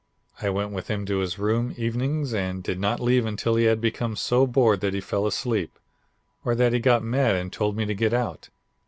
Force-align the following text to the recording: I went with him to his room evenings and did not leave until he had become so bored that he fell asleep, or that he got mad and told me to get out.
I 0.41 0.49
went 0.49 0.71
with 0.71 0.87
him 0.87 1.05
to 1.05 1.19
his 1.19 1.37
room 1.37 1.75
evenings 1.77 2.33
and 2.33 2.63
did 2.63 2.79
not 2.79 2.99
leave 2.99 3.23
until 3.27 3.55
he 3.55 3.65
had 3.65 3.79
become 3.79 4.15
so 4.15 4.47
bored 4.47 4.81
that 4.81 4.95
he 4.95 4.99
fell 4.99 5.27
asleep, 5.27 5.77
or 6.43 6.55
that 6.55 6.73
he 6.73 6.79
got 6.79 7.03
mad 7.03 7.35
and 7.35 7.53
told 7.53 7.75
me 7.77 7.85
to 7.85 7.93
get 7.93 8.11
out. 8.11 8.49